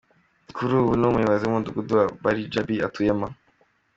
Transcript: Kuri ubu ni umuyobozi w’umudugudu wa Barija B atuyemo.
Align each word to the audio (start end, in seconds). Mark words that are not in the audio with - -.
Kuri 0.55 0.73
ubu 0.81 0.91
ni 0.99 1.05
umuyobozi 1.09 1.43
w’umudugudu 1.45 1.91
wa 1.99 2.05
Barija 2.23 2.61
B 2.67 2.69
atuyemo. 2.87 3.27